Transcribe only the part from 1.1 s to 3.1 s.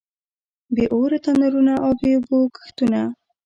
تنورونه او بې اوبو کښتونه.